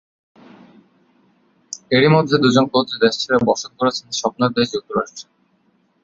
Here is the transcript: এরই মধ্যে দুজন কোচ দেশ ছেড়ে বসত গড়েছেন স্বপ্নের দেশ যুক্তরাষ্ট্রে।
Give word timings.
এরই 1.91 2.09
মধ্যে 2.15 2.35
দুজন 2.37 2.65
কোচ 2.73 2.87
দেশ 3.03 3.13
ছেড়ে 3.21 3.37
বসত 3.47 3.71
গড়েছেন 3.79 4.07
স্বপ্নের 4.19 4.51
দেশ 4.57 4.67
যুক্তরাষ্ট্রে। 4.73 5.25